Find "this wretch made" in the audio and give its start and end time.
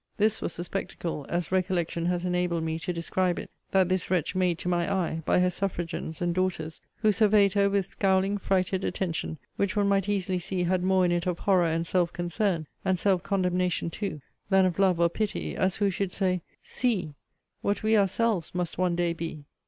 3.87-4.57